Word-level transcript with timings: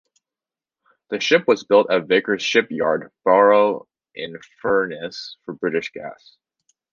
The 1.11 1.19
ship 1.19 1.43
was 1.47 1.63
built 1.63 1.91
at 1.91 2.07
Vickers 2.07 2.41
shipyard, 2.41 3.11
Barrow-in-Furness, 3.23 5.37
for 5.45 5.53
British 5.53 5.91
Gas. 5.91 6.37